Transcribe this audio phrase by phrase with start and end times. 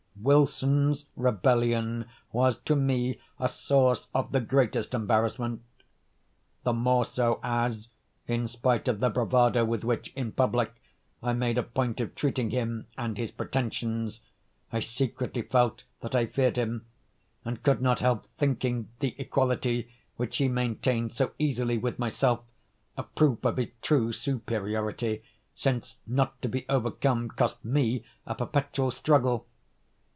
[0.23, 5.63] Wilson's rebellion was to me a source of the greatest embarrassment;
[6.61, 7.87] the more so as,
[8.27, 10.75] in spite of the bravado with which in public
[11.23, 14.21] I made a point of treating him and his pretensions,
[14.71, 16.85] I secretly felt that I feared him,
[17.43, 22.41] and could not help thinking the equality which he maintained so easily with myself,
[22.95, 25.23] a proof of his true superiority;
[25.55, 29.47] since not to be overcome cost me a perpetual struggle.